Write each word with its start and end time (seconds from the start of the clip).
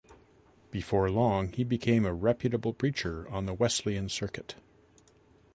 Before 0.71 1.11
long 1.11 1.51
he 1.51 1.63
became 1.63 2.07
a 2.07 2.13
reputable 2.15 2.73
preacher 2.73 3.29
on 3.29 3.45
the 3.45 3.53
Wesleyan 3.53 4.09
circuit. 4.09 4.55